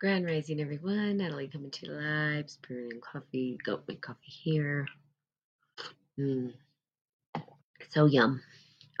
[0.00, 1.16] Grand Rising, everyone.
[1.16, 2.46] Natalie coming to you live.
[2.68, 3.58] And coffee.
[3.64, 4.86] Goat make coffee here.
[6.16, 6.52] Mm,
[7.90, 8.40] so yum.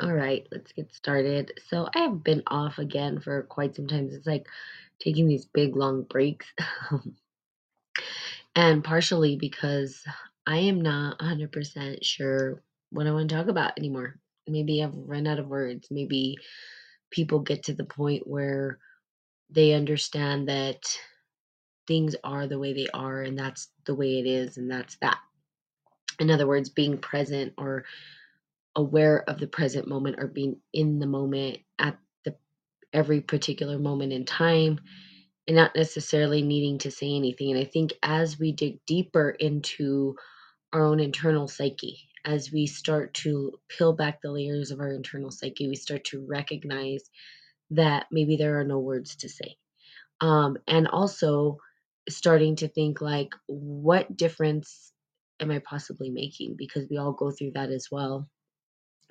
[0.00, 1.52] All right, let's get started.
[1.68, 4.08] So I have been off again for quite some time.
[4.10, 4.48] It's like
[4.98, 6.46] taking these big long breaks,
[8.56, 10.02] and partially because
[10.48, 12.60] I am not 100% sure
[12.90, 14.18] what I want to talk about anymore.
[14.48, 15.88] Maybe I've run out of words.
[15.92, 16.38] Maybe
[17.12, 18.80] people get to the point where
[19.50, 20.82] they understand that
[21.86, 25.18] things are the way they are and that's the way it is and that's that.
[26.20, 27.84] In other words, being present or
[28.76, 32.36] aware of the present moment or being in the moment at the
[32.92, 34.80] every particular moment in time
[35.46, 37.50] and not necessarily needing to say anything.
[37.50, 40.16] And I think as we dig deeper into
[40.72, 45.30] our own internal psyche, as we start to peel back the layers of our internal
[45.30, 47.02] psyche, we start to recognize
[47.70, 49.56] that maybe there are no words to say.
[50.20, 51.58] Um, and also
[52.08, 54.92] starting to think like, what difference
[55.40, 56.56] am I possibly making?
[56.56, 58.28] Because we all go through that as well.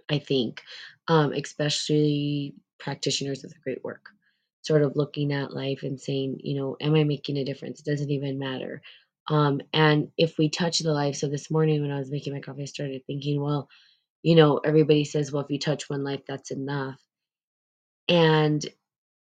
[0.10, 0.62] I think,
[1.08, 4.06] um, especially practitioners of the great work,
[4.62, 7.80] sort of looking at life and saying, you know, am I making a difference?
[7.80, 8.82] It Does it even matter?
[9.30, 12.40] Um, and if we touch the life, so this morning when I was making my
[12.40, 13.68] coffee, I started thinking, well,
[14.24, 17.00] you know, everybody says, well, if you touch one life, that's enough.
[18.10, 18.66] And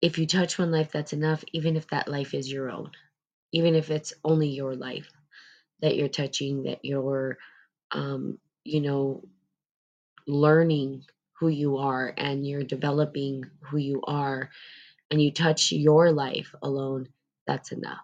[0.02, 2.92] if you touch one life, that's enough, even if that life is your own,
[3.52, 5.10] even if it's only your life
[5.82, 7.38] that you're touching, that you're,
[7.92, 9.24] um, you know,
[10.28, 11.04] learning
[11.40, 14.50] who you are and you're developing who you are
[15.12, 17.08] and you touch your life alone,
[17.46, 18.00] that's enough.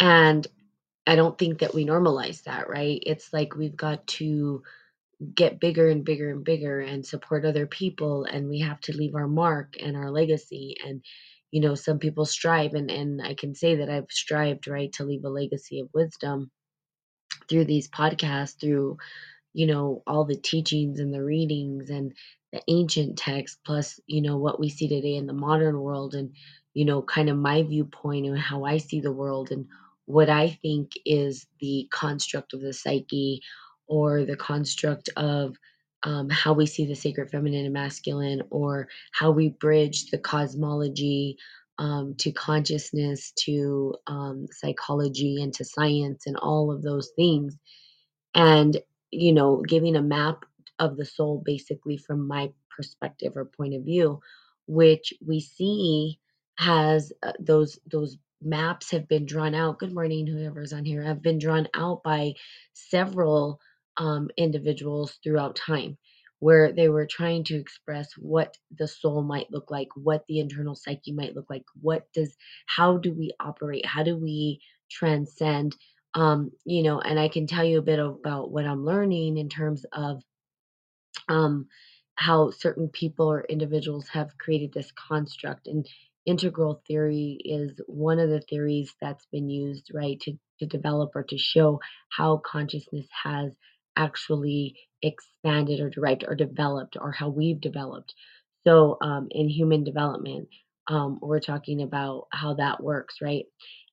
[0.00, 0.46] And
[1.06, 3.02] I don't think that we normalize that, right?
[3.04, 4.62] It's like we've got to
[5.34, 9.14] get bigger and bigger and bigger and support other people and we have to leave
[9.14, 11.02] our mark and our legacy and
[11.50, 15.04] you know some people strive and and I can say that I've strived right to
[15.04, 16.50] leave a legacy of wisdom
[17.48, 18.98] through these podcasts through
[19.52, 22.12] you know all the teachings and the readings and
[22.52, 26.32] the ancient texts plus you know what we see today in the modern world and
[26.74, 29.66] you know kind of my viewpoint and how I see the world and
[30.06, 33.42] what I think is the construct of the psyche
[33.86, 35.56] or the construct of
[36.02, 41.38] um, how we see the sacred feminine and masculine or how we bridge the cosmology
[41.78, 47.56] um, to consciousness to um, psychology and to science and all of those things.
[48.34, 48.76] And
[49.10, 50.44] you know giving a map
[50.78, 54.20] of the soul basically from my perspective or point of view
[54.66, 56.18] which we see
[56.58, 59.78] has uh, those those maps have been drawn out.
[59.78, 61.02] Good morning whoever's on here.
[61.02, 62.34] Have been drawn out by
[62.74, 63.60] several
[63.96, 65.96] um, individuals throughout time
[66.40, 70.74] where they were trying to express what the soul might look like what the internal
[70.74, 74.60] psyche might look like what does how do we operate how do we
[74.90, 75.74] transcend
[76.14, 79.48] um, you know, and I can tell you a bit about what I'm learning in
[79.48, 80.22] terms of
[81.28, 81.66] um,
[82.14, 85.66] how certain people or individuals have created this construct.
[85.66, 85.86] And
[86.24, 91.24] integral theory is one of the theories that's been used, right, to, to develop or
[91.24, 91.80] to show
[92.10, 93.52] how consciousness has
[93.96, 98.14] actually expanded or derived or developed or how we've developed.
[98.66, 100.48] So um, in human development,
[100.88, 103.44] um, we're talking about how that works, right?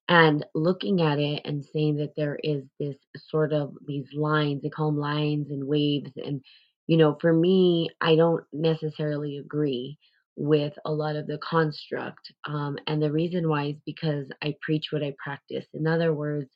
[0.09, 2.95] and looking at it and saying that there is this
[3.29, 6.41] sort of these lines they call them lines and waves and
[6.87, 9.97] you know for me i don't necessarily agree
[10.35, 14.87] with a lot of the construct um, and the reason why is because i preach
[14.91, 16.49] what i practice in other words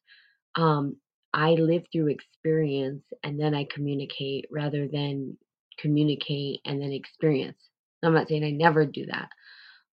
[0.56, 0.98] um,
[1.36, 5.38] i live through experience and then i communicate rather than
[5.80, 7.60] communicate and then experience.
[8.04, 9.30] I'm not saying i never do that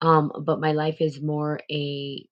[0.00, 2.26] um, but my life is more a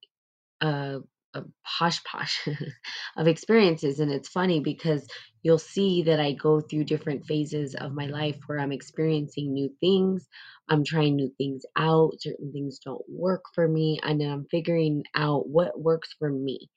[0.63, 1.01] a,
[1.35, 2.49] a posh posh
[3.19, 5.07] of experiences and it's funny because
[5.45, 9.71] you'll see that I go through different phases of my life where I'm experiencing new
[9.81, 10.27] things
[10.71, 15.05] I'm trying new things out certain things don't work for me and then I'm figuring
[15.15, 16.71] out what works for me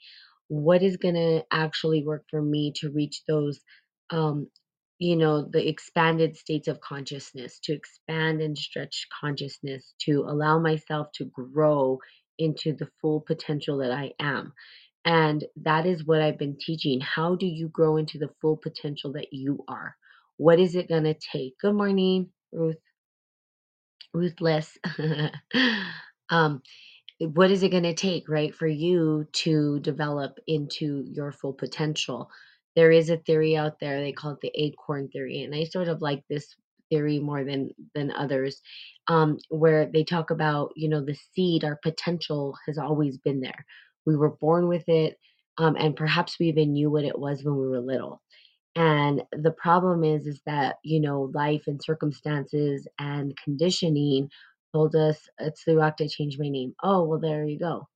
[0.50, 3.62] what is going to actually work for me to reach those
[4.12, 4.48] um
[5.00, 11.10] you know the expanded states of consciousness to expand and stretch consciousness to allow myself
[11.16, 12.00] to grow
[12.40, 14.54] into the full potential that I am.
[15.06, 17.00] And that is what I've been teaching.
[17.02, 19.96] How do you grow into the full potential that you are?
[20.38, 21.56] What is it going to take?
[21.62, 22.78] Good morning ruth.
[24.14, 24.78] Ruthless.
[26.32, 26.62] Um
[27.20, 32.30] what is it going to take right for you to develop into your full potential
[32.76, 35.88] there is a theory out there they call it the acorn theory and i sort
[35.88, 36.56] of like this
[36.90, 38.62] theory more than than others
[39.10, 43.66] um, where they talk about you know the seed our potential has always been there
[44.06, 45.18] we were born with it,
[45.58, 48.22] um, and perhaps we even knew what it was when we were little.
[48.76, 54.30] And the problem is is that, you know, life and circumstances and conditioning
[54.74, 57.88] told us, "It's the rock that changed my name." Oh, well, there you go.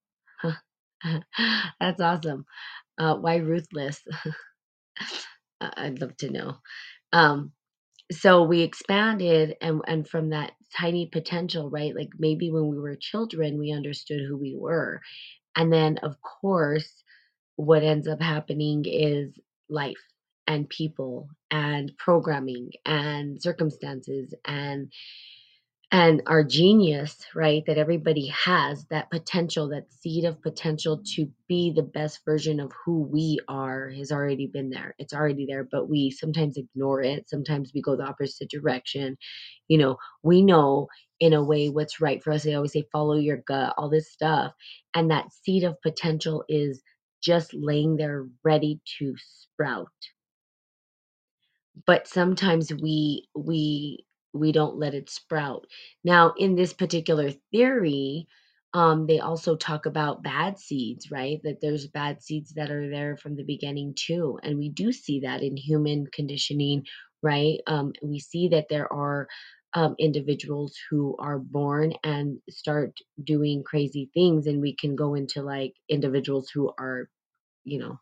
[1.80, 2.46] That's awesome.
[3.00, 4.02] Uh, why ruthless?
[5.62, 6.58] I'd love to know.
[7.14, 7.54] Um,
[8.12, 11.96] so we expanded and and from that tiny potential, right?
[11.96, 15.02] Like maybe when we were children, we understood who we were.
[15.58, 17.04] And then of course,
[17.58, 19.34] what ends up happening is
[19.70, 20.04] life
[20.48, 24.92] and people and programming and circumstances and
[25.94, 31.72] and our genius, right, that everybody has, that potential, that seed of potential to be
[31.72, 34.96] the best version of who we are has already been there.
[35.00, 37.30] It's already there, but we sometimes ignore it.
[37.30, 39.18] Sometimes we go the opposite direction.
[39.70, 40.90] You know, we know
[41.22, 42.44] in a way what's right for us.
[42.44, 44.54] They always say, follow your gut, all this stuff.
[44.96, 46.84] And that seed of potential is
[47.24, 49.90] just laying there ready to sprout
[51.88, 55.66] but sometimes we we we don't let it sprout.
[56.04, 58.28] Now, in this particular theory,
[58.74, 61.40] um, they also talk about bad seeds, right?
[61.44, 65.22] That there's bad seeds that are there from the beginning too, and we do see
[65.22, 66.86] that in human conditioning,
[67.22, 67.60] right?
[67.68, 69.28] Um, we see that there are
[69.76, 72.94] um, individuals who are born and start
[73.24, 77.10] doing crazy things, and we can go into like individuals who are,
[77.66, 78.00] you know,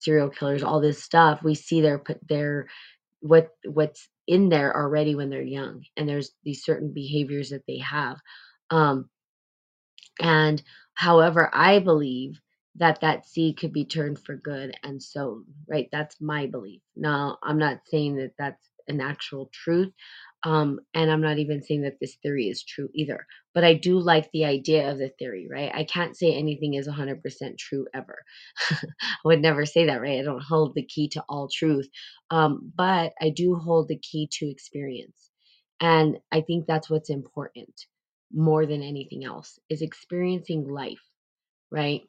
[0.00, 1.42] serial killers, all this stuff.
[1.42, 2.68] We see their put their
[3.20, 7.78] what what's in there already when they're young and there's these certain behaviors that they
[7.78, 8.18] have
[8.70, 9.08] um
[10.20, 10.62] and
[10.94, 12.40] however i believe
[12.76, 15.88] that that seed could be turned for good and sown right?
[15.92, 16.82] That's my belief.
[16.96, 19.92] Now i'm not saying that that's an actual truth
[20.44, 23.98] um and i'm not even saying that this theory is true either but i do
[23.98, 27.22] like the idea of the theory right i can't say anything is 100%
[27.58, 28.18] true ever
[29.24, 30.20] I would never say that, right?
[30.20, 31.88] I don't hold the key to all truth.
[32.30, 35.30] Um, but I do hold the key to experience.
[35.80, 37.74] And I think that's what's important
[38.32, 41.02] more than anything else is experiencing life,
[41.70, 42.02] right?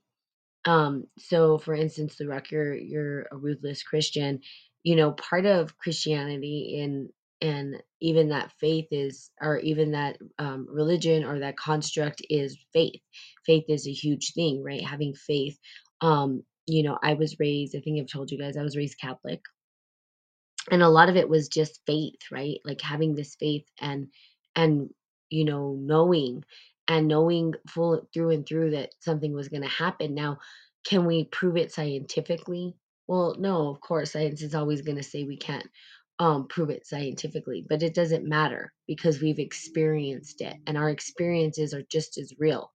[0.65, 4.41] Um, so for instance, the rock, you're you're a ruthless Christian.
[4.83, 7.09] You know, part of Christianity in
[7.41, 13.01] and even that faith is or even that um, religion or that construct is faith.
[13.45, 14.83] Faith is a huge thing, right?
[14.85, 15.57] Having faith.
[16.01, 18.99] Um, you know, I was raised, I think I've told you guys, I was raised
[19.01, 19.41] Catholic
[20.71, 24.07] and a lot of it was just faith right like having this faith and
[24.55, 24.89] and
[25.29, 26.43] you know knowing
[26.87, 30.37] and knowing full through and through that something was going to happen now
[30.85, 32.75] can we prove it scientifically
[33.07, 35.67] well no of course science is always going to say we can't
[36.19, 41.73] um, prove it scientifically but it doesn't matter because we've experienced it and our experiences
[41.73, 42.71] are just as real.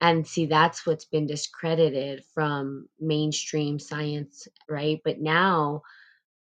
[0.00, 5.00] And see that's what's been discredited from mainstream science right?
[5.04, 5.82] But now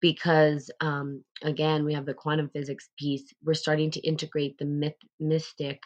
[0.01, 4.95] because um, again we have the quantum physics piece we're starting to integrate the myth,
[5.19, 5.81] mystic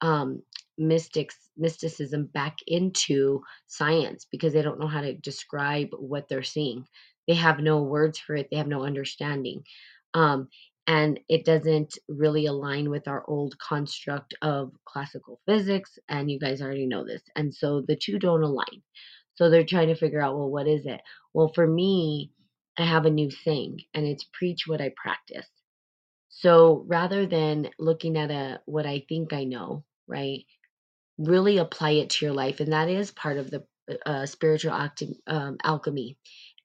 [0.00, 0.42] um,
[0.78, 6.84] mystics mysticism back into science because they don't know how to describe what they're seeing
[7.28, 9.62] they have no words for it they have no understanding
[10.14, 10.48] um,
[10.88, 16.62] and it doesn't really align with our old construct of classical physics and you guys
[16.62, 18.82] already know this and so the two don't align
[19.34, 21.00] so they're trying to figure out well what is it
[21.34, 22.30] well for me
[22.78, 25.46] I have a new thing, and it's preach what I practice.
[26.28, 30.44] So rather than looking at a what I think I know, right?
[31.18, 33.64] Really apply it to your life, and that is part of the
[34.06, 36.18] uh, spiritual acti- um, alchemy.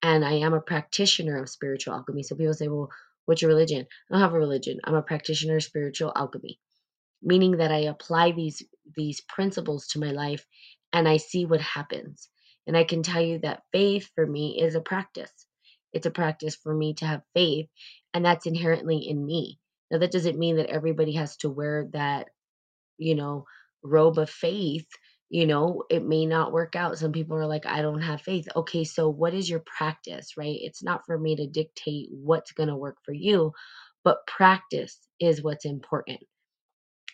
[0.03, 2.23] And I am a practitioner of spiritual alchemy.
[2.23, 2.89] So people say, "Well,
[3.25, 4.79] what's your religion?" I don't have a religion.
[4.85, 6.57] I'm a practitioner of spiritual alchemy
[7.23, 8.63] meaning that I apply these
[8.97, 10.45] these principles to my life
[10.93, 12.29] and I see what happens.
[12.67, 15.33] And I can tell you that faith for me is a practice.
[15.93, 17.67] It's a practice for me to have faith,
[18.13, 19.59] and that's inherently in me.
[19.91, 22.29] Now that doesn't mean that everybody has to wear that,
[22.97, 23.45] you know,
[23.83, 24.87] robe of faith.
[25.31, 26.99] You know, it may not work out.
[26.99, 28.47] Some people are like, I don't have faith.
[28.55, 30.57] Okay, so what is your practice, right?
[30.61, 33.53] It's not for me to dictate what's going to work for you,
[34.05, 36.19] but practice is what's important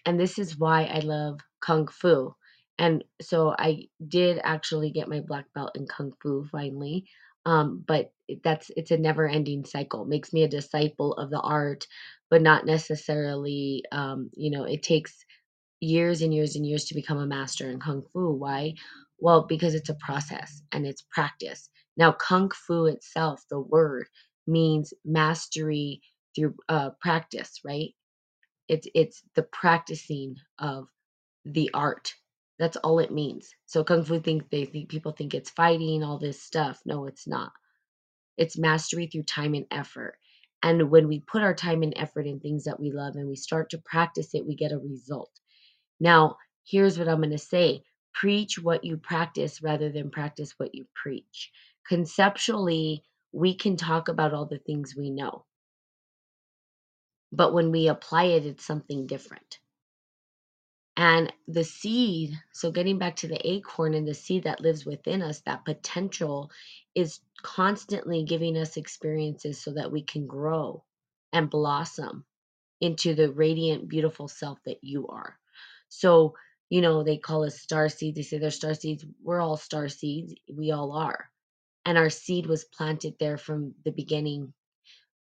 [0.06, 2.36] and this is why I love kung fu.
[2.80, 7.06] And so I did actually get my black belt in kung fu finally.
[7.46, 8.14] Um, but
[8.46, 10.06] that's it's a never ending cycle.
[10.06, 11.88] Makes me a disciple of the art,
[12.32, 15.26] but not necessarily um, you know, it takes
[15.82, 18.34] years and years and years to become a master in kung fu.
[18.34, 18.76] Why?
[19.20, 21.70] Well, because it's a process and it's practice.
[21.98, 24.08] Now, kung fu itself, the word
[24.48, 26.02] means mastery
[26.36, 27.92] through uh, practice, right?
[28.70, 30.88] It's it's the practicing of
[31.46, 32.14] the art.
[32.60, 33.50] That's all it means.
[33.66, 36.82] So kung fu think they think people think it's fighting, all this stuff.
[36.86, 37.52] No, it's not.
[38.38, 40.18] It's mastery through time and effort.
[40.64, 43.36] And when we put our time and effort in things that we love and we
[43.36, 45.32] start to practice it, we get a result.
[46.00, 50.76] Now, here's what I'm going to say preach what you practice rather than practice what
[50.76, 51.52] you preach.
[51.88, 55.46] Conceptually, we can talk about all the things we know,
[57.32, 59.60] but when we apply it, it's something different.
[60.96, 65.22] And the seed, so getting back to the acorn and the seed that lives within
[65.24, 66.52] us, that potential
[66.96, 70.84] is constantly giving us experiences so that we can grow
[71.34, 72.26] and blossom
[72.82, 75.38] into the radiant, beautiful self that you are.
[75.90, 76.36] So,
[76.70, 78.18] you know, they call us star seeds.
[78.18, 79.06] They say they're star seeds.
[79.24, 80.36] We're all star seeds.
[80.54, 81.30] We all are.
[81.86, 84.48] And our seed was planted there from the beginning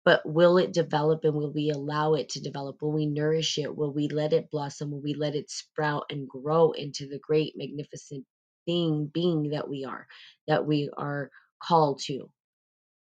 [0.04, 2.80] but will it develop and will we allow it to develop?
[2.80, 3.76] Will we nourish it?
[3.76, 4.90] Will we let it blossom?
[4.90, 8.24] Will we let it sprout and grow into the great, magnificent
[8.66, 10.06] thing, being that we are,
[10.48, 11.30] that we are
[11.62, 12.30] called to?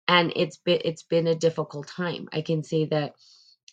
[0.08, 2.30] And it's been it's been a difficult time.
[2.34, 3.14] I can say that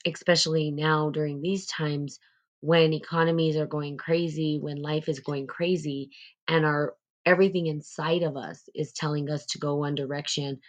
[0.06, 2.18] especially now during these times
[2.64, 6.10] when economies are going crazy, when life is going crazy
[6.48, 6.94] and our
[7.26, 10.60] everything inside of us is telling us to go one direction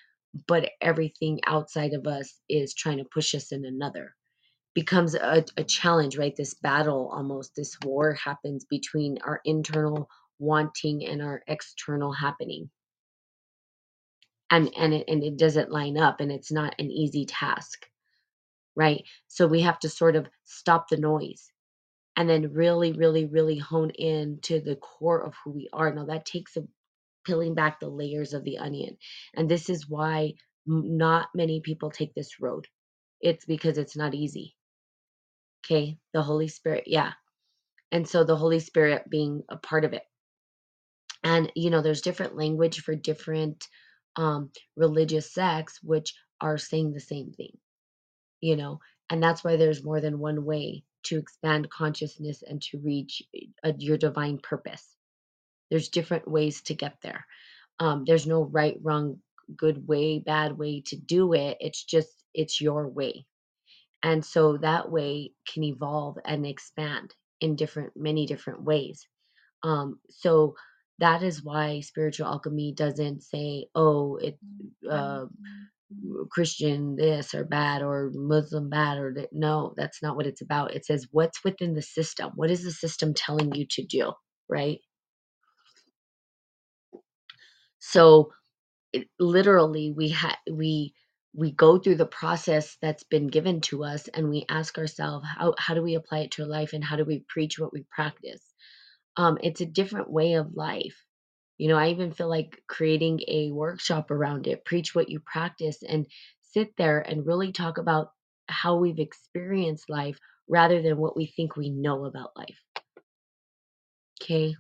[0.48, 4.16] but everything outside of us is trying to push us in another
[4.76, 6.36] becomes a, a challenge right?
[6.38, 10.10] This battle almost this war happens between our internal
[10.40, 12.72] wanting and our external happening.
[14.52, 17.80] And and it, and it doesn't line up and it's not an easy task
[18.78, 19.04] right?
[19.30, 21.52] So we have to sort of stop the noise
[22.16, 26.06] and then really really really hone in to the core of who we are now
[26.06, 26.64] that takes a
[27.26, 28.98] peeling back the layers of the onion.
[29.36, 30.34] And this is why
[30.66, 32.68] not many people take this road.
[33.20, 34.56] It's because it's not easy.
[35.66, 35.98] Okay.
[36.14, 36.84] The Holy Spirit.
[36.86, 37.14] Yeah.
[37.92, 40.04] And so the Holy Spirit being a part of it.
[41.24, 43.66] And, you know, there's different language for different
[44.16, 47.58] um, religious sects, which are saying the same thing,
[48.42, 48.80] you know,
[49.10, 53.70] and that's why there's more than one way to expand consciousness and to reach a,
[53.70, 54.88] uh, your divine purpose
[55.72, 57.28] there's different ways to get there.
[57.80, 59.20] Um, there's no right, wrong,
[59.58, 61.58] good way, bad way to do it.
[61.62, 63.28] It's just, it's your way.
[64.04, 69.08] And so that way can evolve and expand in different, many different ways.
[69.64, 70.56] Um, so
[71.00, 74.40] that is why spiritual alchemy doesn't say, oh, it,
[74.90, 75.26] uh,
[76.32, 79.30] Christian this or bad or Muslim bad or that.
[79.34, 80.76] No, that's not what it's about.
[80.76, 82.32] It says what's within the system.
[82.36, 84.14] What is the system telling you to do?
[84.50, 84.80] Right.
[87.80, 88.30] So
[88.94, 90.94] it, literally we ha- we
[91.34, 95.56] we go through the process that's been given to us and we ask ourselves how
[95.60, 98.44] how do we apply it to life and how do we preach what we practice
[99.18, 101.05] um it's a different way of life
[101.58, 105.84] you know i even feel like creating a workshop around it preach what you practice
[105.88, 106.06] and
[106.42, 108.10] sit there and really talk about
[108.48, 112.60] how we've experienced life rather than what we think we know about life
[114.22, 114.56] okay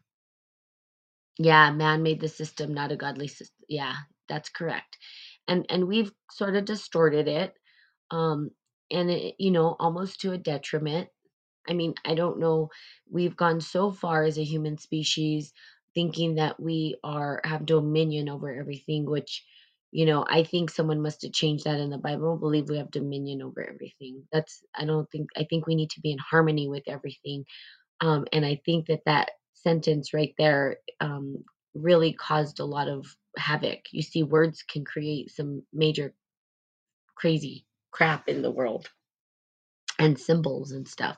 [1.38, 3.66] yeah, man made the system, not a godly system.
[3.68, 3.96] Yeah,
[4.30, 4.98] that's correct.
[5.48, 7.54] And and we've sort of distorted it,
[8.12, 8.52] um,
[8.92, 11.10] and it, you know, almost to a detriment.
[11.70, 12.70] I mean, I don't know.
[13.12, 15.54] We've gone so far as a human species
[15.96, 19.44] thinking that we are have dominion over everything, which,
[19.92, 22.36] you know, I think someone must have changed that in the Bible.
[22.38, 24.24] I believe we have dominion over everything.
[24.34, 27.44] That's I don't think I think we need to be in harmony with everything
[28.02, 33.06] um, and I think that that sentence right there um, really caused a lot of
[33.38, 33.80] havoc.
[33.92, 36.14] You see, words can create some major
[37.16, 38.90] crazy crap in the world
[40.00, 41.18] and symbols and stuff.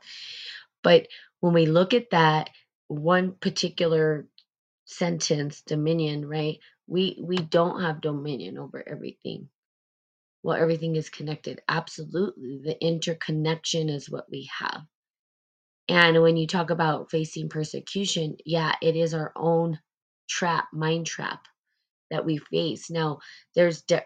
[0.84, 1.08] But
[1.42, 2.50] when we look at that
[2.88, 4.28] one particular
[4.88, 6.60] sentence, dominion, right?
[6.88, 9.50] We we don't have dominion over everything.
[10.44, 11.62] Well, everything is connected.
[11.68, 12.62] Absolutely.
[12.64, 14.84] The interconnection is what we have.
[15.90, 19.80] And when you talk about facing persecution, yeah, it is our own
[20.30, 21.46] trap, mind trap
[22.12, 22.90] that we face.
[22.90, 23.20] Now,
[23.56, 24.06] there's di-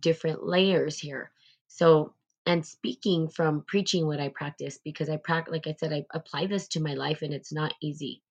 [0.00, 1.32] different layers here.
[1.68, 2.14] So,
[2.46, 6.46] and speaking from preaching what I practice, because I practice, like I said, I apply
[6.46, 8.22] this to my life and it's not easy.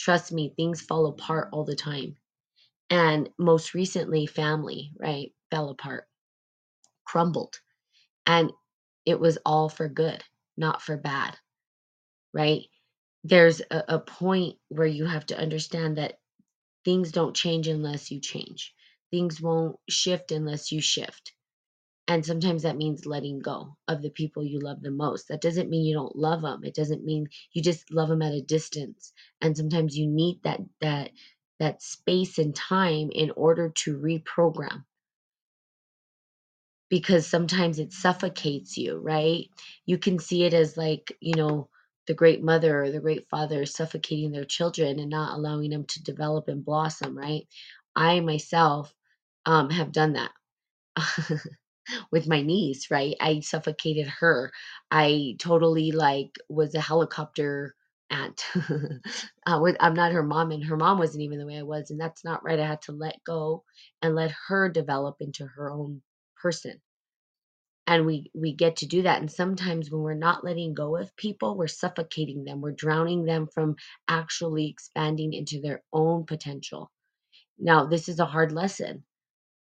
[0.00, 2.16] Trust me, things fall apart all the time.
[2.90, 6.06] And most recently, family, right, fell apart,
[7.06, 7.54] crumbled.
[8.26, 8.52] And
[9.06, 10.22] it was all for good,
[10.56, 11.36] not for bad,
[12.34, 12.62] right?
[13.24, 16.18] there's a, a point where you have to understand that
[16.84, 18.74] things don't change unless you change.
[19.10, 21.32] Things won't shift unless you shift.
[22.10, 25.28] And sometimes that means letting go of the people you love the most.
[25.30, 26.64] That doesn't mean you don't love them.
[26.64, 29.14] It doesn't mean you just love them at a distance.
[29.42, 31.12] And sometimes you need that that
[31.60, 34.84] that space and time in order to reprogram
[36.90, 39.46] because sometimes it suffocates you, right?
[39.86, 41.68] You can see it as like, you know,
[42.06, 46.02] the great mother or the great father suffocating their children and not allowing them to
[46.04, 47.48] develop and blossom, right?
[47.96, 48.94] I myself
[49.46, 50.32] um, have done that.
[52.12, 53.16] with my niece, right?
[53.20, 54.52] I suffocated her.
[54.90, 57.74] I totally like was a helicopter
[58.10, 58.44] aunt.
[59.46, 62.00] uh, I'm not her mom, and her mom wasn't even the way I was, and
[62.00, 62.60] that's not right.
[62.60, 63.64] I had to let go
[64.02, 66.02] and let her develop into her own
[66.42, 66.80] person.
[67.86, 69.20] And we we get to do that.
[69.20, 72.60] And sometimes when we're not letting go of people, we're suffocating them.
[72.62, 73.76] We're drowning them from
[74.08, 76.90] actually expanding into their own potential.
[77.58, 79.04] Now, this is a hard lesson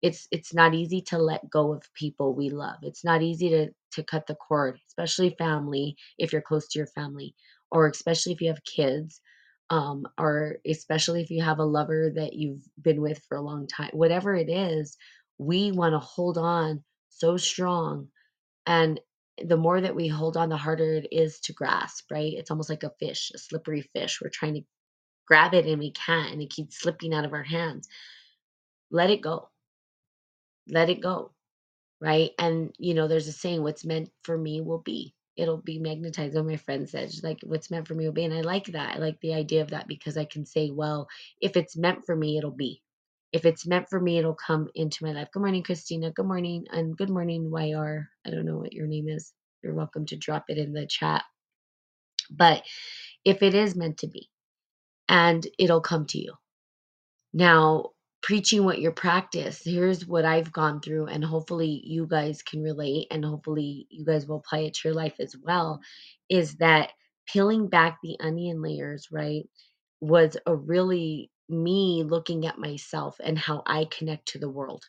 [0.02, 2.78] it's it's not easy to let go of people we love.
[2.84, 6.88] It's not easy to to cut the cord, especially family if you're close to your
[6.88, 7.36] family
[7.72, 9.22] or especially if you have kids
[9.72, 13.68] um or especially if you have a lover that you've been with for a long
[13.68, 13.92] time.
[13.94, 14.98] Whatever it is,
[15.40, 18.10] we want to hold on so strong
[18.68, 19.00] and
[19.44, 22.34] the more that we hold on the harder it is to grasp, right?
[22.36, 24.20] It's almost like a fish, a slippery fish.
[24.22, 24.62] We're trying to
[25.28, 27.88] grab it and we can't and it keeps slipping out of our hands.
[28.92, 29.50] Let it go
[30.70, 31.34] let it go,
[32.02, 32.32] right?
[32.40, 36.36] And you know, there's a saying, "What's meant for me will be." It'll be magnetized.
[36.36, 38.96] One my friends said, like, "What's meant for me will be," and I like that.
[38.96, 41.08] I like the idea of that because I can say, "Well,
[41.42, 42.84] if it's meant for me, it'll be."
[43.34, 45.30] If it's meant for me, it'll come into my life.
[45.34, 46.12] Good morning, Christina.
[46.12, 48.10] Good morning, and good morning, YR.
[48.26, 49.34] I don't know what your name is.
[49.64, 51.24] You're welcome to drop it in the chat.
[52.32, 52.64] But
[53.26, 54.30] if it is meant to be,
[55.10, 56.34] and it'll come to you.
[57.34, 57.92] Now,
[58.28, 63.08] preaching what you practice, here's what I've gone through, and hopefully you guys can relate,
[63.12, 65.82] and hopefully you guys will apply it to your life as well.
[66.30, 66.92] Is that
[67.28, 69.44] peeling back the onion layers, right?
[70.02, 74.84] Was a really me looking at myself and how I connect to the world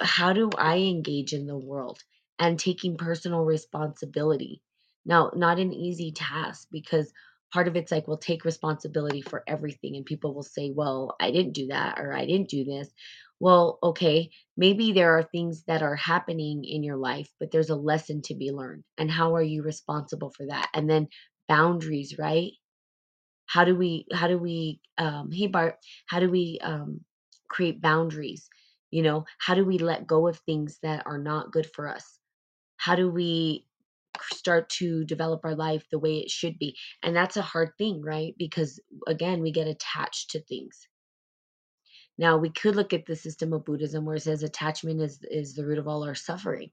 [0.00, 2.00] how do I engage in the world
[2.38, 4.62] and taking personal responsibility?
[5.04, 7.12] Now, not an easy task because
[7.52, 11.30] part of it's like, we'll take responsibility for everything, and people will say, Well, I
[11.30, 12.88] didn't do that, or I didn't do this.
[13.40, 17.76] Well, okay, maybe there are things that are happening in your life, but there's a
[17.76, 18.84] lesson to be learned.
[18.98, 20.68] And how are you responsible for that?
[20.74, 21.08] And then
[21.48, 22.52] boundaries, right?
[23.46, 27.04] How do we, how do we, um, hey, Bart, how do we um,
[27.48, 28.48] create boundaries?
[28.90, 32.18] You know, how do we let go of things that are not good for us?
[32.78, 33.66] How do we
[34.32, 36.76] start to develop our life the way it should be?
[37.02, 38.34] And that's a hard thing, right?
[38.38, 40.88] Because again, we get attached to things.
[42.18, 45.54] Now, we could look at the system of Buddhism where it says attachment is is
[45.54, 46.70] the root of all our suffering.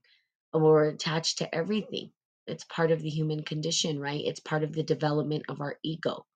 [0.52, 2.10] And we're attached to everything.
[2.46, 4.22] It's part of the human condition, right?
[4.24, 6.26] It's part of the development of our ego.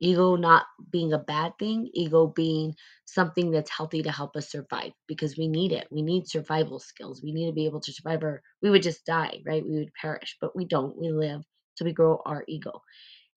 [0.00, 2.74] Ego not being a bad thing, ego being
[3.06, 5.88] something that's healthy to help us survive because we need it.
[5.90, 7.22] We need survival skills.
[7.22, 9.64] We need to be able to survive or we would just die, right?
[9.64, 10.98] We would perish, but we don't.
[10.98, 11.42] We live.
[11.76, 12.82] So we grow our ego.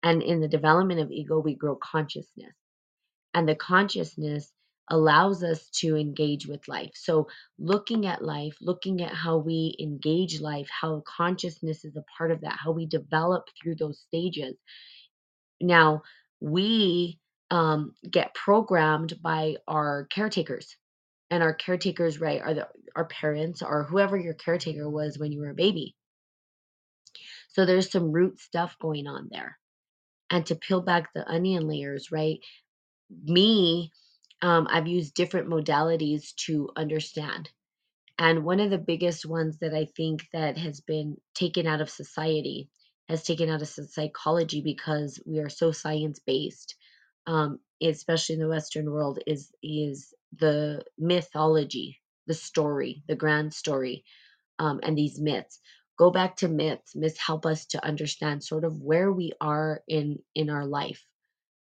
[0.02, 2.54] And in the development of ego, we grow consciousness.
[3.34, 4.50] And the consciousness
[4.90, 6.92] allows us to engage with life.
[6.94, 12.30] So looking at life, looking at how we engage life, how consciousness is a part
[12.30, 14.56] of that, how we develop through those stages
[15.60, 16.02] now,
[16.40, 17.18] we
[17.50, 20.76] um, get programmed by our caretakers,
[21.30, 25.40] and our caretakers, right, are the our parents or whoever your caretaker was when you
[25.40, 25.94] were a baby.
[27.50, 29.58] So there's some root stuff going on there.
[30.30, 32.38] And to peel back the onion layers, right?
[33.24, 33.92] Me,
[34.42, 37.50] um, I've used different modalities to understand.
[38.18, 41.90] And one of the biggest ones that I think that has been taken out of
[41.90, 42.68] society,
[43.08, 46.76] has taken out of psychology because we are so science based,
[47.26, 54.04] um, especially in the Western world, is is the mythology, the story, the grand story,
[54.58, 55.60] um, and these myths.
[55.98, 56.96] Go back to myths.
[56.96, 61.02] Myths help us to understand sort of where we are in in our life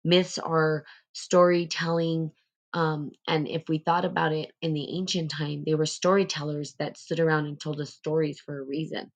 [0.05, 2.31] myths are storytelling
[2.73, 6.97] um, and if we thought about it in the ancient time they were storytellers that
[6.97, 9.11] stood around and told us stories for a reason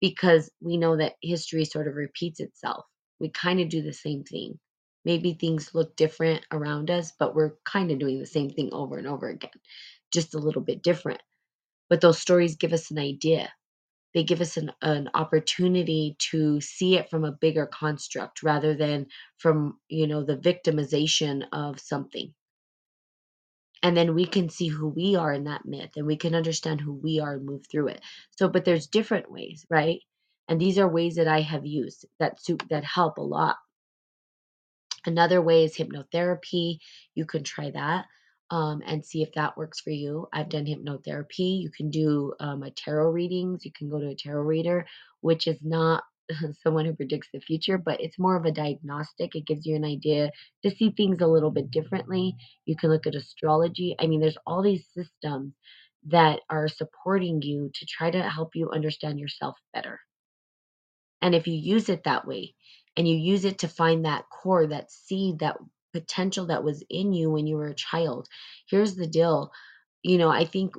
[0.00, 2.84] because we know that history sort of repeats itself.
[3.20, 4.58] We kind of do the same thing.
[5.04, 8.98] Maybe things look different around us but we're kind of doing the same thing over
[8.98, 9.50] and over again
[10.12, 11.22] just a little bit different.
[11.90, 13.52] But those stories give us an idea.
[14.14, 19.06] They give us an, an opportunity to see it from a bigger construct rather than
[19.38, 22.34] from you know the victimization of something
[23.82, 26.80] and then we can see who we are in that myth and we can understand
[26.80, 28.00] who we are and move through it
[28.36, 30.00] so but there's different ways right
[30.48, 33.56] and these are ways that i have used that suit that help a lot
[35.06, 36.78] Another way is hypnotherapy.
[37.14, 38.06] You can try that
[38.50, 40.28] um, and see if that works for you.
[40.32, 41.60] I've done hypnotherapy.
[41.62, 43.64] You can do um, a tarot readings.
[43.64, 44.86] You can go to a tarot reader,
[45.20, 46.04] which is not
[46.62, 49.34] someone who predicts the future, but it's more of a diagnostic.
[49.34, 50.30] It gives you an idea
[50.62, 52.36] to see things a little bit differently.
[52.66, 53.96] You can look at astrology.
[53.98, 55.54] I mean, there's all these systems
[56.06, 60.00] that are supporting you to try to help you understand yourself better.
[61.22, 62.54] And if you use it that way
[62.96, 65.58] and you use it to find that core, that seed, that
[65.92, 68.28] potential that was in you when you were a child,
[68.68, 69.52] here's the deal.
[70.02, 70.74] You know, I think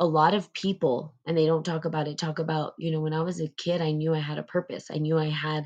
[0.00, 3.14] a lot of people, and they don't talk about it, talk about, you know, when
[3.14, 4.88] I was a kid, I knew I had a purpose.
[4.92, 5.62] I knew I had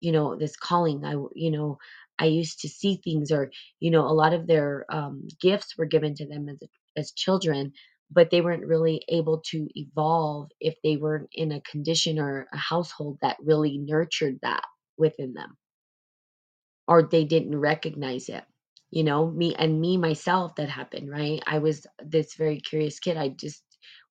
[0.00, 1.78] you know this calling i you know
[2.20, 5.86] i used to see things or you know a lot of their um, gifts were
[5.86, 6.58] given to them as
[6.96, 7.72] as children
[8.10, 12.58] but they weren't really able to evolve if they weren't in a condition or a
[12.58, 14.64] household that really nurtured that
[14.98, 15.58] within them
[16.88, 18.44] or they didn't recognize it
[18.90, 23.16] you know me and me myself that happened right i was this very curious kid
[23.16, 23.62] i just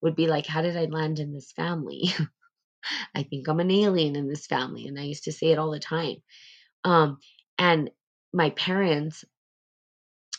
[0.01, 2.03] would be like how did i land in this family
[3.15, 5.71] i think i'm an alien in this family and i used to say it all
[5.71, 6.17] the time
[6.85, 7.17] um,
[7.57, 7.91] and
[8.33, 9.25] my parents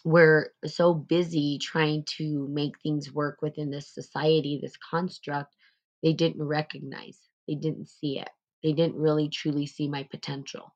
[0.05, 5.55] were so busy trying to make things work within this society, this construct,
[6.03, 7.19] they didn't recognize,
[7.49, 8.31] they didn't see it.
[8.63, 10.75] They didn't really truly see my potential.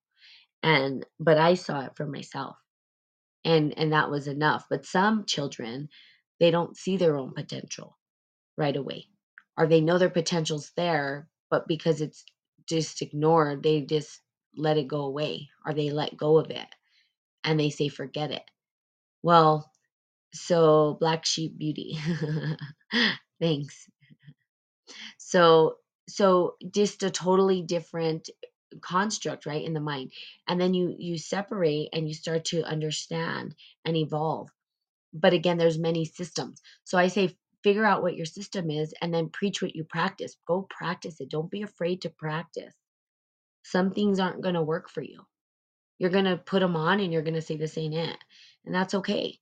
[0.63, 2.57] And but I saw it for myself.
[3.45, 4.67] And and that was enough.
[4.71, 5.89] But some children,
[6.41, 7.99] they don't see their own potential
[8.57, 9.07] right away.
[9.59, 12.25] Or they know their potential's there, but because it's
[12.69, 14.21] just ignored, they just
[14.57, 16.69] let it go away or they let go of it
[17.45, 18.43] and they say forget it.
[19.23, 19.71] Well,
[20.35, 21.99] so black sheep beauty.
[23.41, 23.89] Thanks.
[25.19, 25.77] So
[26.09, 28.29] so just a totally different
[28.83, 30.13] construct, right, in the mind.
[30.49, 33.55] And then you you separate and you start to understand
[33.85, 34.51] and evolve.
[35.13, 36.63] But again, there's many systems.
[36.85, 40.37] So I say figure out what your system is and then preach what you practice.
[40.47, 41.31] Go practice it.
[41.31, 42.75] Don't be afraid to practice.
[43.65, 45.27] Some things aren't going to work for you.
[45.99, 48.19] You're going to put them on and you're going to say this ain't it.
[48.65, 49.39] And that's okay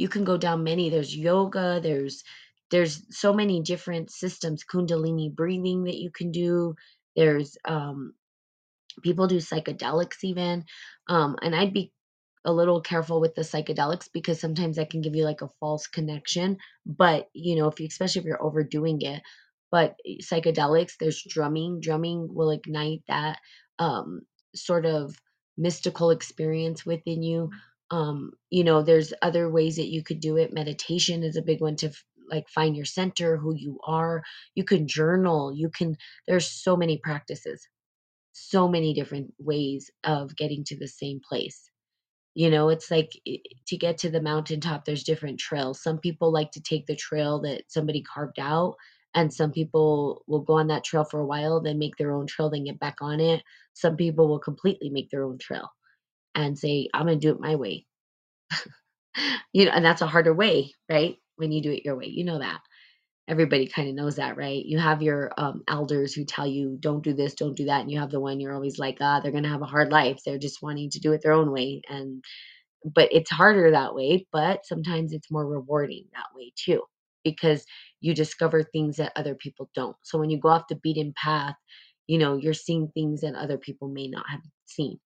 [0.00, 2.24] you can go down many there's yoga there's
[2.70, 6.74] there's so many different systems kundalini breathing that you can do
[7.16, 8.14] there's um
[9.02, 10.64] people do psychedelics even
[11.08, 11.92] um and i'd be
[12.44, 15.86] a little careful with the psychedelics because sometimes that can give you like a false
[15.86, 19.22] connection but you know if you especially if you're overdoing it
[19.70, 23.38] but eh, psychedelics there's drumming drumming will ignite that
[23.78, 24.20] um
[24.54, 25.14] sort of
[25.58, 27.50] mystical experience within you
[27.90, 30.52] um you know there's other ways that you could do it.
[30.52, 34.22] Meditation is a big one to f- like find your center who you are.
[34.54, 35.52] You can journal.
[35.54, 35.96] You can
[36.28, 37.66] there's so many practices
[38.32, 41.70] so many different ways of getting to the same place
[42.34, 43.10] you know, it's like
[43.66, 45.82] to get to the mountaintop, there's different trails.
[45.82, 48.76] Some people like to take the trail that somebody carved out,
[49.14, 52.26] and some people will go on that trail for a while, then make their own
[52.28, 53.42] trail, then get back on it.
[53.74, 55.68] Some people will completely make their own trail
[56.34, 57.86] and say, "I'm gonna do it my way."
[59.52, 61.16] You know, and that's a harder way, right?
[61.36, 62.60] When you do it your way, you know that.
[63.30, 64.64] Everybody kinda knows that, right?
[64.66, 67.90] You have your, um, elders who tell you, "Don't do this, don't do that," and
[67.90, 70.20] you have the one you're always like, "Ah, they're gonna have a hard life.
[70.24, 72.24] They're just wanting to do it their own way," and
[72.84, 76.82] but it's harder that way, but sometimes it's more rewarding that way too,
[77.24, 77.66] because
[78.00, 79.96] you discover things that other people don't.
[80.04, 81.56] So when you go off the beaten path,
[82.08, 85.00] you know, you're seeing things that other people may not have seen,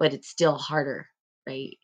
[0.00, 1.08] but it's still harder,
[1.48, 1.78] right?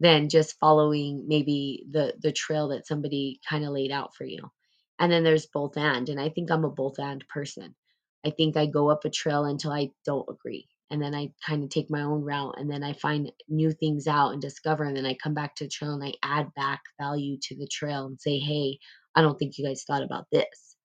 [0.00, 4.50] Than just following maybe the the trail that somebody kind of laid out for you.
[4.98, 7.74] And then there's both and, and I think I'm a both and person.
[8.24, 10.68] I think I go up a trail until I don't agree.
[10.90, 14.06] And then I kind of take my own route and then I find new things
[14.06, 16.80] out and discover and then I come back to the trail and I add back
[17.00, 18.78] value to the trail and say, "Hey,
[19.14, 20.76] I don't think you guys thought about this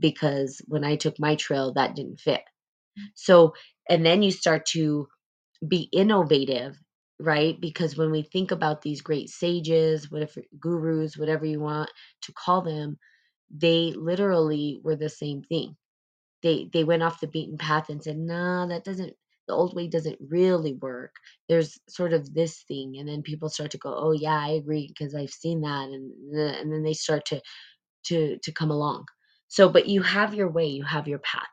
[0.00, 2.42] because when I took my trail that didn't fit."
[2.98, 3.04] Mm.
[3.16, 3.54] So,
[3.88, 5.08] and then you start to
[5.66, 6.76] be innovative,
[7.20, 7.60] right?
[7.60, 11.90] Because when we think about these great sages, whatever gurus, whatever you want
[12.22, 12.98] to call them,
[13.54, 15.76] they literally were the same thing.
[16.42, 19.14] They they went off the beaten path and said, "No, that doesn't
[19.48, 21.16] the old way doesn't really work.
[21.48, 24.86] There's sort of this thing." And then people start to go, "Oh yeah, I agree
[24.88, 27.42] because I've seen that." And and then they start to
[28.06, 29.06] to to come along.
[29.48, 31.48] So, but you have your way, you have your path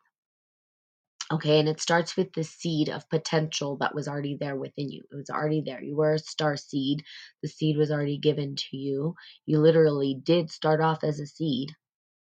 [1.31, 5.03] Okay, and it starts with the seed of potential that was already there within you.
[5.11, 5.81] It was already there.
[5.83, 7.03] You were a star seed.
[7.41, 9.15] The seed was already given to you.
[9.45, 11.71] You literally did start off as a seed.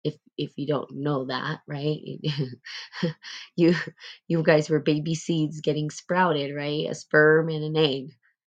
[0.08, 2.00] If if you don't know that, right?
[3.56, 3.76] you
[4.28, 6.90] you guys were baby seeds getting sprouted, right?
[6.90, 8.12] A sperm and an egg.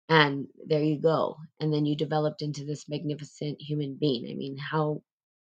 [0.08, 1.36] And there you go.
[1.60, 4.26] And then you developed into this magnificent human being.
[4.30, 5.02] I mean, how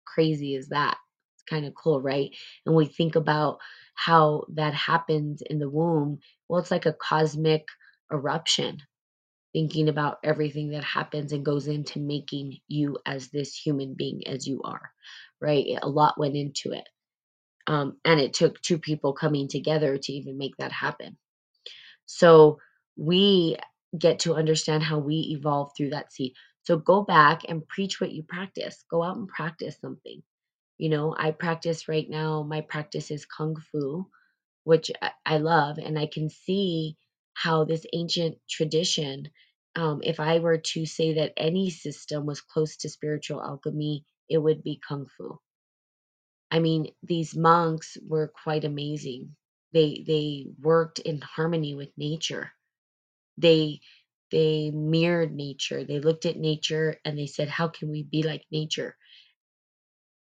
[0.06, 0.98] crazy is that?
[1.34, 2.30] It's kind of cool, right?
[2.66, 3.58] And we think about
[3.94, 6.20] how that happens in the womb.
[6.48, 7.66] Well, it's like a cosmic
[8.12, 8.78] eruption,
[9.52, 14.46] thinking about everything that happens and goes into making you as this human being as
[14.46, 14.92] you are,
[15.40, 15.66] right?
[15.82, 16.88] A lot went into it.
[17.66, 21.16] Um, and it took two people coming together to even make that happen.
[22.06, 22.58] So
[22.96, 23.56] we
[23.96, 26.32] get to understand how we evolve through that seed.
[26.62, 28.84] So go back and preach what you practice.
[28.90, 30.22] Go out and practice something.
[30.78, 34.06] You know, I practice right now, my practice is Kung Fu,
[34.64, 34.90] which
[35.26, 35.78] I, love.
[35.78, 36.96] And I can see
[37.34, 39.28] how this ancient tradition,
[39.76, 44.38] um, if I were to say that any system was close to spiritual alchemy, it
[44.38, 45.40] would be Kung Fu.
[46.52, 49.36] I mean, these monks were quite amazing.
[49.74, 52.52] They they worked in harmony with nature.
[53.38, 53.80] They
[54.32, 55.84] they mirrored nature.
[55.84, 58.96] They looked at nature and they said, "How can we be like nature?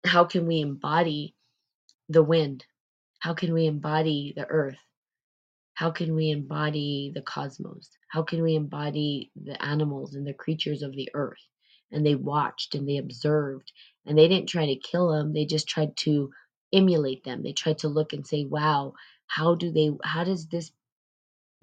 [0.06, 1.36] How can we embody
[2.10, 2.66] the wind?
[3.20, 4.80] How can we embody the earth?
[5.76, 7.90] How can we embody the cosmos?
[8.10, 11.40] How can we embody the animals and the creatures of the earth?"
[11.92, 13.72] And they watched and they observed
[14.06, 15.34] and they didn't try to kill them.
[15.34, 16.32] They just tried to
[16.74, 17.44] emulate them.
[17.44, 18.94] They tried to look and say, "Wow,
[19.28, 20.72] how do they how does this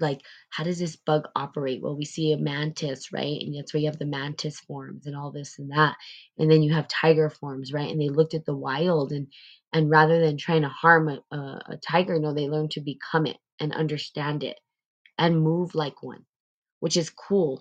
[0.00, 3.82] like how does this bug operate well we see a mantis right and that's where
[3.82, 5.96] you have the mantis forms and all this and that
[6.38, 9.28] and then you have tiger forms right and they looked at the wild and
[9.72, 11.38] and rather than trying to harm a, a,
[11.70, 14.60] a tiger no they learned to become it and understand it
[15.18, 16.24] and move like one
[16.80, 17.60] which is cool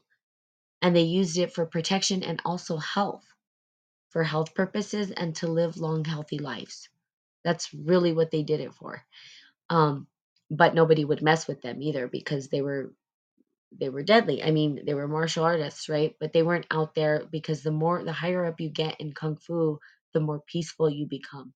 [0.81, 3.25] and they used it for protection and also health
[4.15, 6.89] for health purposes and to live long healthy lives
[7.45, 9.03] that's really what they did it for
[9.69, 10.07] um
[10.51, 12.91] but nobody would mess with them either because they were
[13.77, 14.43] they were deadly.
[14.43, 16.15] I mean, they were martial artists, right?
[16.19, 19.37] But they weren't out there because the more the higher up you get in kung
[19.37, 19.79] fu,
[20.13, 21.53] the more peaceful you become.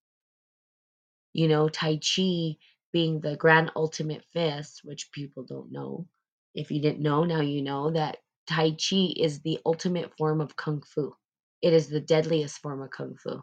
[1.34, 2.56] You know, tai chi
[2.92, 6.08] being the grand ultimate fist, which people don't know.
[6.54, 8.18] If you didn't know, now you know that
[8.48, 11.14] tai chi is the ultimate form of kung fu.
[11.62, 13.42] It is the deadliest form of kung fu.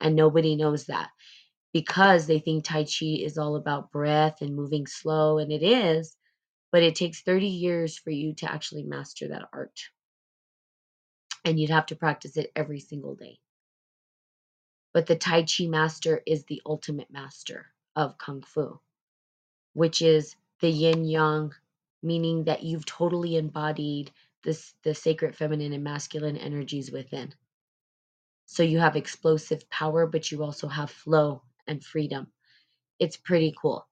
[0.00, 1.10] And nobody knows that
[1.72, 6.16] because they think tai chi is all about breath and moving slow and it is
[6.72, 9.80] but it takes 30 years for you to actually master that art.
[11.44, 13.38] And you'd have to practice it every single day.
[14.94, 18.80] But the Tai Chi master is the ultimate master of Kung Fu,
[19.74, 21.52] which is the yin yang,
[22.02, 24.12] meaning that you've totally embodied
[24.44, 27.34] this, the sacred feminine and masculine energies within.
[28.46, 32.28] So you have explosive power, but you also have flow and freedom.
[32.98, 33.86] It's pretty cool.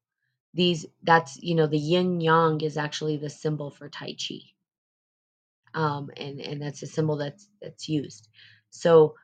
[0.54, 4.40] These that's you know the yin yang is actually the symbol for tai chi.
[5.74, 8.28] Um and and that's a symbol that's that's used.
[8.70, 9.14] So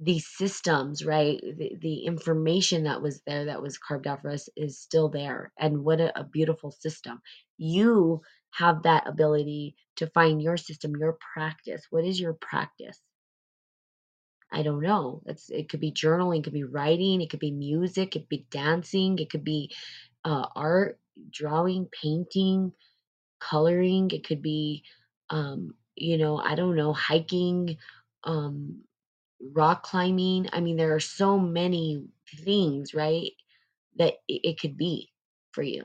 [0.00, 4.48] these systems right the, the information that was there that was carved out for us
[4.56, 5.52] is still there.
[5.58, 7.20] And what a, a beautiful system.
[7.58, 13.00] You have that ability to find your system your practice what is your practice
[14.52, 15.22] I don't know.
[15.26, 18.28] It's it could be journaling, it could be writing, it could be music, it could
[18.28, 19.70] be dancing, it could be
[20.24, 20.98] uh, art,
[21.30, 22.72] drawing, painting,
[23.40, 24.10] coloring.
[24.12, 24.84] It could be,
[25.30, 27.76] um, you know, I don't know, hiking,
[28.24, 28.82] um,
[29.54, 30.48] rock climbing.
[30.52, 32.04] I mean, there are so many
[32.44, 33.32] things, right,
[33.96, 35.10] that it, it could be
[35.52, 35.84] for you.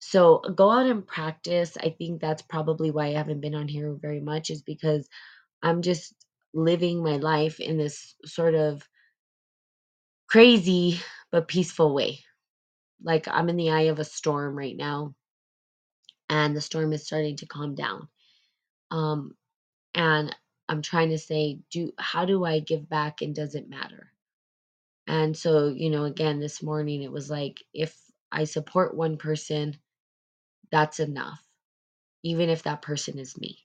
[0.00, 1.76] So go out and practice.
[1.76, 5.08] I think that's probably why I haven't been on here very much, is because
[5.62, 6.14] I'm just
[6.54, 8.82] living my life in this sort of
[10.28, 12.20] crazy but peaceful way.
[13.02, 15.14] Like I'm in the eye of a storm right now
[16.28, 18.08] and the storm is starting to calm down.
[18.90, 19.32] Um,
[19.94, 20.34] and
[20.68, 24.12] I'm trying to say, do how do I give back and does it matter?
[25.06, 27.96] And so, you know, again, this morning it was like if
[28.30, 29.76] I support one person,
[30.70, 31.42] that's enough,
[32.22, 33.58] even if that person is me.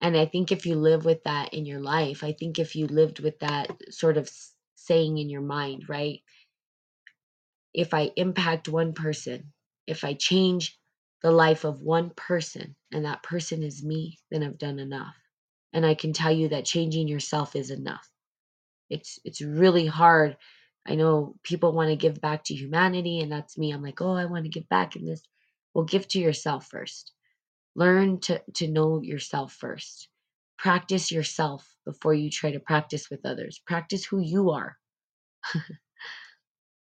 [0.00, 2.86] And I think if you live with that in your life, I think if you
[2.86, 4.30] lived with that sort of
[4.76, 6.20] saying in your mind, right?
[7.74, 9.52] If I impact one person,
[9.86, 10.78] if I change
[11.22, 15.14] the life of one person and that person is me, then I've done enough.
[15.72, 18.08] And I can tell you that changing yourself is enough.
[18.90, 20.36] It's it's really hard
[20.86, 23.72] I know people want to give back to humanity, and that's me.
[23.72, 25.22] I'm like, oh, I want to give back in this.
[25.74, 27.12] Well, give to yourself first.
[27.76, 30.08] Learn to, to know yourself first.
[30.58, 33.60] Practice yourself before you try to practice with others.
[33.66, 34.76] Practice who you are.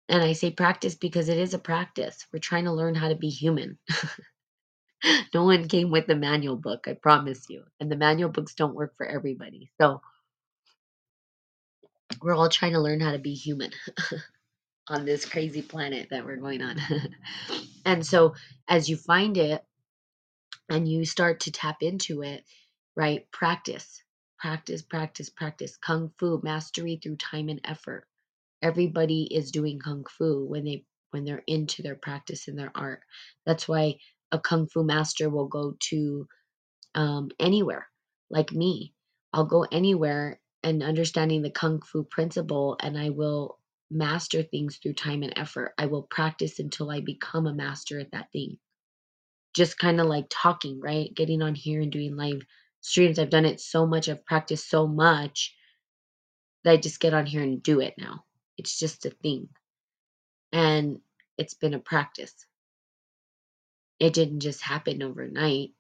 [0.08, 2.26] and I say practice because it is a practice.
[2.32, 3.78] We're trying to learn how to be human.
[5.34, 7.64] no one came with the manual book, I promise you.
[7.80, 9.70] And the manual books don't work for everybody.
[9.80, 10.02] So
[12.22, 13.72] we're all trying to learn how to be human
[14.88, 16.78] on this crazy planet that we're going on.
[17.86, 18.34] and so
[18.68, 19.62] as you find it
[20.68, 22.44] and you start to tap into it,
[22.96, 23.30] right?
[23.32, 24.02] Practice,
[24.38, 25.78] practice, practice, practice.
[25.78, 28.06] Kung Fu, mastery through time and effort.
[28.62, 33.02] Everybody is doing Kung Fu when they when they're into their practice and their art.
[33.46, 33.98] That's why
[34.32, 36.28] a Kung Fu master will go to
[36.96, 37.88] um, anywhere,
[38.30, 38.94] like me.
[39.34, 43.59] I'll go anywhere and understanding the Kung Fu principle, and I will
[43.90, 45.74] master things through time and effort.
[45.78, 48.58] I will practice until I become a master at that thing.
[49.54, 51.14] Just kind of like talking, right?
[51.14, 52.42] Getting on here and doing live
[52.80, 53.18] streams.
[53.18, 55.54] I've done it so much, I've practiced so much
[56.64, 58.24] that I just get on here and do it now.
[58.58, 59.48] It's just a thing.
[60.52, 61.00] And
[61.38, 62.34] it's been a practice.
[63.98, 65.70] It didn't just happen overnight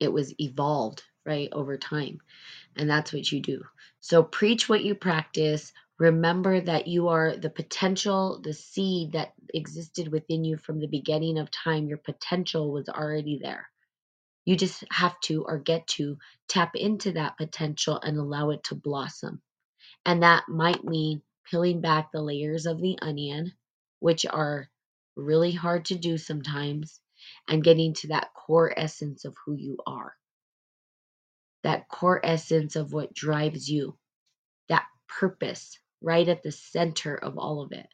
[0.00, 2.18] it was evolved right over time
[2.76, 3.62] and that's what you do
[4.00, 10.08] so preach what you practice remember that you are the potential the seed that existed
[10.08, 13.68] within you from the beginning of time your potential was already there.
[14.44, 18.74] You just have to or get to tap into that potential and allow it to
[18.74, 19.40] blossom.
[20.04, 23.52] And that might mean peeling back the layers of the onion
[24.00, 24.68] which are
[25.16, 27.00] really hard to do sometimes
[27.48, 30.14] and getting to that core essence of who you are.
[31.62, 33.96] That core essence of what drives you,
[34.68, 37.88] that purpose right at the center of all of it.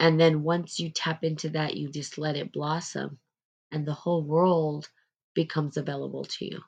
[0.00, 3.18] And then once you tap into that, you just let it blossom,
[3.72, 4.88] and the whole world
[5.34, 6.60] becomes available to you.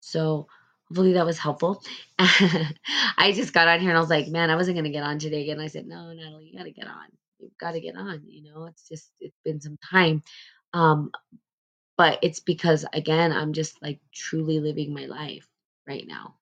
[0.00, 0.48] So,
[0.88, 1.82] hopefully, that was helpful.
[2.18, 5.04] I just got on here and I was like, man, I wasn't going to get
[5.04, 5.60] on today again.
[5.60, 7.06] I said, no, Natalie, you got to get on.
[7.40, 8.22] You've got to get on.
[8.26, 10.22] You know, it's just, it's been some time.
[10.74, 11.10] Um,
[11.98, 15.48] but it's because again i'm just like truly living my life
[15.88, 16.36] right now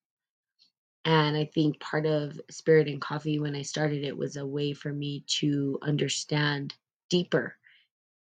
[1.04, 4.72] and i think part of spirit and coffee when i started it was a way
[4.74, 6.74] for me to understand
[7.10, 7.56] deeper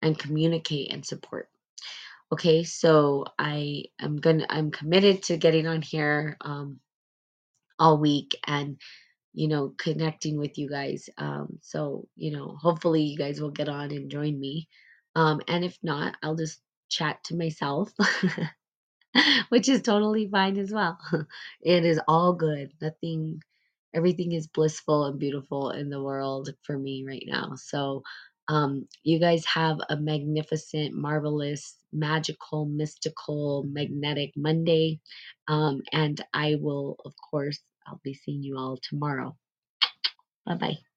[0.02, 1.48] and communicate and support.
[2.32, 6.80] Okay so i am gonna i'm committed to getting on here um
[7.78, 8.78] all week and
[9.34, 13.68] you know connecting with you guys um so you know hopefully you guys will get
[13.68, 14.68] on and join me.
[15.16, 17.92] Um and if not i'll just chat to myself,
[19.50, 20.98] which is totally fine as well.
[21.62, 22.72] It is all good.
[22.80, 23.42] Nothing,
[23.94, 27.54] everything is blissful and beautiful in the world for me right now.
[27.56, 28.02] So,
[28.48, 35.00] um, you guys have a magnificent, marvelous, magical, mystical, magnetic Monday.
[35.48, 39.36] Um, and I will, of course, I'll be seeing you all tomorrow.
[40.46, 40.89] Bye bye.